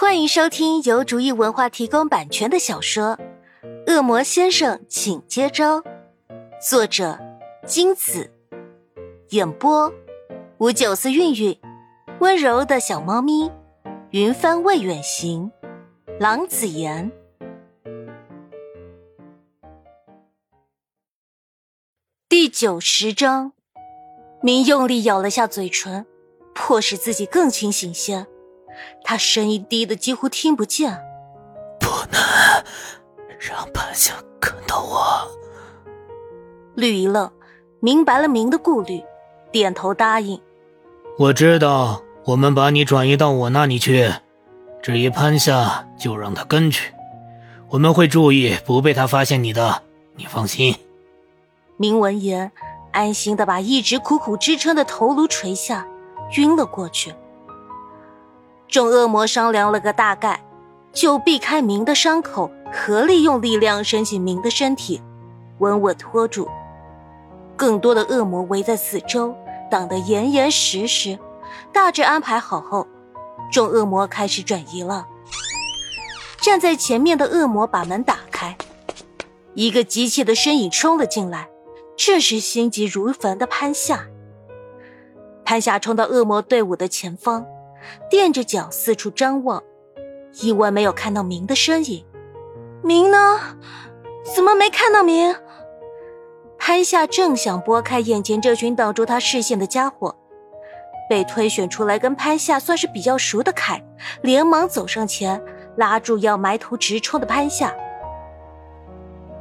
[0.00, 3.18] 欢迎收听由竹意文化提供版权的小说
[3.92, 5.78] 《恶魔先生，请接招》，
[6.58, 7.18] 作者
[7.66, 8.32] 金子，
[9.28, 9.92] 演播
[10.56, 11.60] 五九四韵韵，
[12.20, 13.52] 温柔的小猫咪，
[14.12, 15.52] 云帆未远行，
[16.18, 17.12] 郎子言。
[22.26, 23.52] 第九十章，
[24.40, 26.06] 明用力咬了下嘴唇，
[26.54, 28.26] 迫使自己更清醒些。
[29.04, 31.00] 他声音低的几乎听不见。
[31.78, 32.20] 不能
[33.38, 35.00] 让潘夏看到我。
[36.74, 37.30] 绿一愣，
[37.80, 39.02] 明白了明的顾虑，
[39.50, 40.40] 点头答应。
[41.18, 44.12] 我知道，我们把你转移到我那里去。
[44.82, 46.94] 至于潘夏，就让他跟去，
[47.68, 49.82] 我们会注意不被他发现你的，
[50.16, 50.74] 你放心。
[51.76, 52.50] 明闻言，
[52.92, 55.86] 安心的把一直苦苦支撑的头颅垂下，
[56.36, 57.14] 晕了过去。
[58.70, 60.40] 众恶魔商量了个大概，
[60.92, 65.02] 就避开明的伤口，合力用力量伸进明的身体，
[65.58, 66.48] 稳稳拖住。
[67.56, 69.34] 更多的恶魔围在四周，
[69.68, 71.18] 挡得严严实实。
[71.72, 72.86] 大致安排好后，
[73.50, 75.06] 众恶魔开始转移了。
[76.40, 78.56] 站在前面的恶魔把门打开，
[79.54, 81.48] 一个急切的身影冲了进来，
[81.96, 84.06] 这是心急如焚的潘夏。
[85.44, 87.44] 潘夏冲到恶魔队伍的前方。
[88.08, 89.62] 垫着脚四处张望，
[90.42, 92.04] 意外没有看到明的身影。
[92.82, 93.40] 明呢？
[94.34, 95.34] 怎么没看到明？
[96.58, 100.14] 潘夏正想拨开眼前这群挡住他视线的家伙，
[101.08, 103.82] 被推选出来跟潘夏算是比较熟的凯
[104.22, 105.42] 连忙走上前，
[105.76, 107.74] 拉住要埋头直冲的潘夏。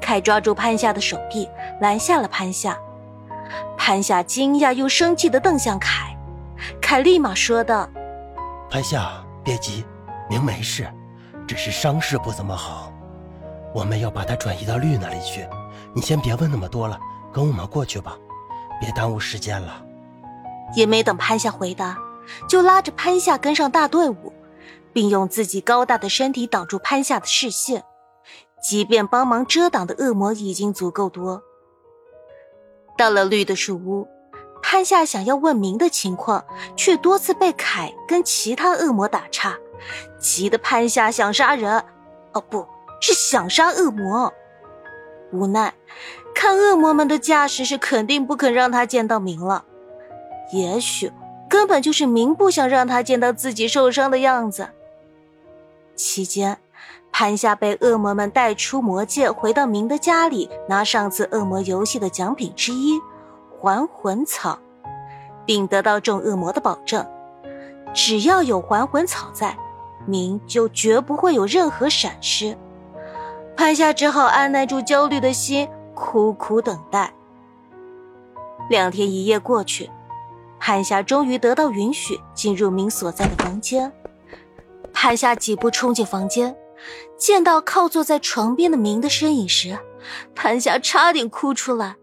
[0.02, 1.48] 凯抓住潘夏的手臂，
[1.82, 2.78] 拦下了潘夏。
[3.78, 6.17] 潘夏惊讶又生气的瞪向凯，
[6.82, 7.90] 凯立马说道。
[8.70, 9.84] 潘夏，别急，
[10.30, 10.88] 明没事，
[11.48, 12.94] 只是伤势不怎么好。
[13.73, 15.48] 我们要把他转移到绿那里去，
[15.92, 16.99] 你先别问那么多了，
[17.33, 18.16] 跟我们过去吧，
[18.80, 19.83] 别耽误时间了。
[20.76, 21.98] 也没等潘夏回答，
[22.48, 24.32] 就拉着潘夏跟上大队伍，
[24.93, 27.83] 并用自己高大的身体挡住潘夏的视线。
[28.61, 31.42] 即便帮忙遮挡的恶魔已经足够多。
[32.95, 34.08] 到了绿的树屋。
[34.71, 39.57] 潘夏想要问明的情况，却多次被凯跟其他恶魔打岔，
[40.19, 41.83] 急得潘夏想杀人，
[42.33, 42.67] 哦，不
[43.02, 44.31] 是想杀恶魔。
[45.31, 45.73] 无奈，
[46.35, 49.65] 看恶魔们的架势是肯定不肯让他见到明了，
[50.53, 51.11] 也许
[51.49, 54.69] 根本就是明不想让他见到自己受伤的样子。
[55.95, 56.59] 期间，
[57.11, 63.01] 潘夏被恶魔们带出魔界，回到明的家里，拿上次恶魔游戏的奖品之一。
[63.59, 64.58] 还魂草，
[65.45, 67.05] 并得到众恶魔的保证，
[67.93, 69.58] 只要有还魂草在，
[70.05, 72.58] 明就绝不会有任何闪失。
[73.58, 77.14] 潘夏只好按耐住焦虑的心，苦苦等待。
[78.69, 79.89] 两天一夜过去，
[80.59, 83.92] 潘夏终于得到允许进入明所在的房间。
[84.93, 86.55] 潘夏几步冲进房间，
[87.17, 89.77] 见到靠坐在床边的明的身影时，
[90.33, 91.98] 潘夏差点哭出来。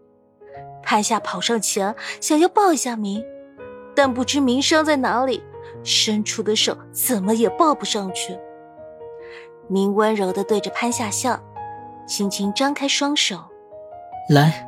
[0.89, 3.21] 潘夏跑上前，想要抱一下明，
[3.93, 5.43] 但不知明伤在哪里，
[5.83, 8.39] 伸出的手怎么也抱不上去。
[9.67, 11.37] 明温柔的对着潘夏笑，
[12.07, 13.37] 轻轻张开双手，
[14.29, 14.65] 来。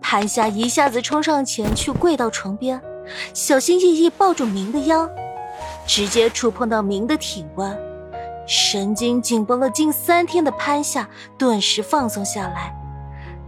[0.00, 2.80] 潘夏一下子冲上前去，跪到床边，
[3.34, 5.10] 小心翼翼抱住明的腰，
[5.88, 7.76] 直接触碰到明的体温，
[8.46, 12.72] 神经紧绷了近三天的潘夏顿时放松下来。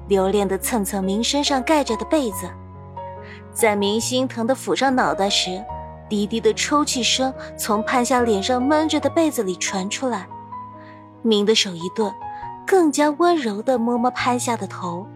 [0.08, 2.48] 留恋的蹭蹭明身上盖着的被子，
[3.52, 5.62] 在明心疼的抚上脑袋时，
[6.08, 10.26] 低低的抽泣声从潘夏脸上闷着的被子里传出来。
[11.22, 12.12] 明的手一顿，
[12.66, 15.06] 更加温柔的摸摸潘夏的头，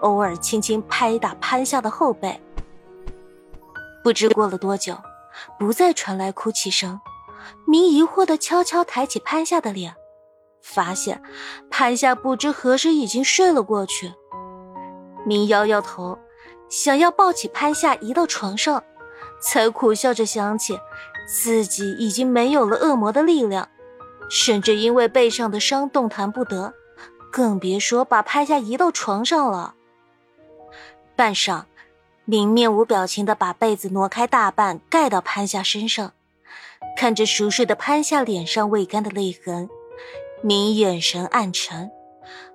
[0.00, 2.40] 偶尔轻轻拍打潘夏的后背。
[4.02, 4.96] 不知过了多久，
[5.58, 6.98] 不再传来哭泣声，
[7.66, 9.94] 明疑惑的悄悄抬起潘夏的脸，
[10.62, 11.20] 发现
[11.70, 14.14] 潘夏不知何时已经睡了过去。
[15.24, 16.18] 明摇摇头，
[16.68, 18.82] 想要抱起潘夏移到床上，
[19.40, 20.78] 才苦笑着想起
[21.28, 23.68] 自己已经没有了恶魔的力量，
[24.28, 26.74] 甚至因为背上的伤动弹不得，
[27.30, 29.74] 更别说把潘夏移到床上了。
[31.14, 31.64] 半晌，
[32.24, 36.12] 明面无表情的把被子挪开大半，盖到潘夏身上，
[36.96, 39.68] 看着熟睡的潘夏脸上未干的泪痕，
[40.42, 41.90] 明眼神暗沉。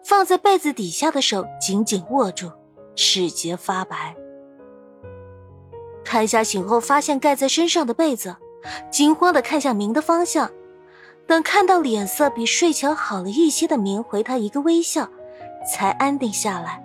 [0.03, 2.51] 放在被子底下的手紧紧握住，
[2.95, 4.15] 齿节发白。
[6.03, 8.35] 谭夏醒后发现盖在身上的被子，
[8.91, 10.51] 惊慌的看向明的方向，
[11.25, 15.09] 等看到脸色比睡前好了一些的明回他一个微笑，
[15.67, 16.83] 才安定下来。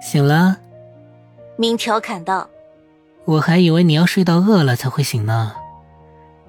[0.00, 0.56] 醒了，
[1.56, 2.48] 明调侃道
[3.26, 5.52] ：“我还以为你要睡到饿了才会醒呢。”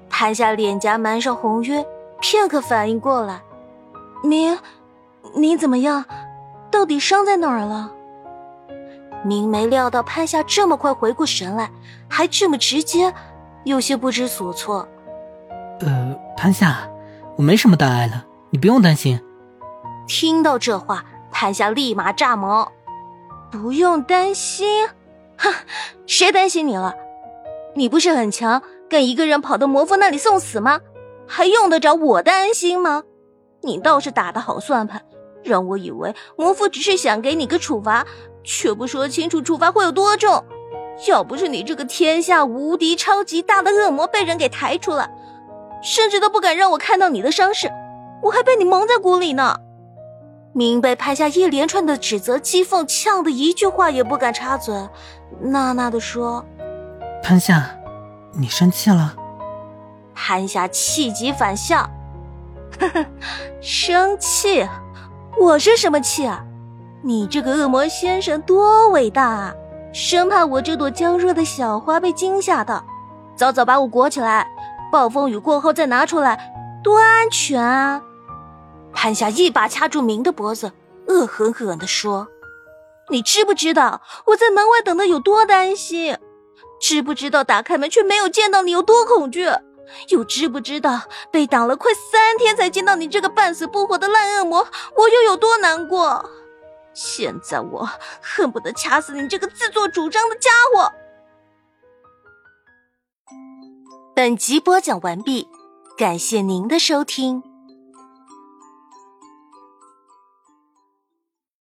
[0.08, 1.84] 潘夏脸颊满上红晕，
[2.20, 3.42] 片刻反应过来
[4.24, 4.58] ：“明，
[5.34, 6.04] 你怎么样？
[6.70, 7.90] 到底伤在哪儿了？”
[9.24, 11.70] 明没料到潘夏这么快回过神来，
[12.08, 13.12] 还这么直接，
[13.64, 14.88] 有些不知所措。
[15.80, 16.88] 呃，潘夏。
[17.36, 19.18] 我没什么大碍了，你不用担心。
[20.06, 22.70] 听到这话，潘夏立马炸毛。
[23.50, 24.88] 不用担心？
[25.38, 25.52] 哼，
[26.06, 26.94] 谁担心你了？
[27.74, 30.80] 你不是很强，跟一个人跑到魔峰那里送死吗？
[31.26, 33.04] 还用得着我担心吗？
[33.62, 35.02] 你倒是打的好算盘，
[35.42, 38.06] 让我以为魔父只是想给你个处罚，
[38.42, 40.44] 却不说清楚处罚会有多重。
[41.08, 45.10] 要不是你这个天下无敌、超级大的恶魔被人给抬出来。
[45.82, 47.72] 甚至都不敢让我看到你的伤势，
[48.22, 49.56] 我还被你蒙在鼓里呢。
[50.52, 54.74] 明被拍下一连串的指责讥讽，呛得一句话也不敢插嘴，
[55.40, 56.44] 呐呐的说
[57.24, 57.78] ：“潘夏，
[58.34, 59.16] 你生气了？”
[60.14, 61.90] 潘夏气急反笑：“呵呵，
[62.78, 63.06] 呵 呵
[63.60, 64.68] 生气？
[65.38, 66.44] 我生什么气啊？
[67.02, 69.54] 你这个恶魔先生多伟大啊！
[69.92, 72.84] 生怕我这朵娇弱的小花被惊吓到，
[73.34, 74.46] 早早把我裹起来。”
[74.92, 76.52] 暴风雨过后再拿出来，
[76.82, 78.02] 多安全啊！
[78.92, 80.72] 潘夏一把掐住明的脖子，
[81.06, 82.26] 恶狠狠地说
[83.08, 86.18] ：“你知不知道我在门外等的有多担心？
[86.80, 89.46] 知不知道打开门却没有见到你有多恐惧？
[90.08, 94.66] 又知不知道被挡了快三天才见到你这个半死不活的烂恶魔，
[94.96, 96.30] 我又有多难过？
[96.92, 97.88] 现在我
[98.20, 100.92] 恨不得掐死你这个自作主张的家伙！”
[104.14, 105.48] 本集播讲完毕，
[105.96, 107.49] 感谢您的收听。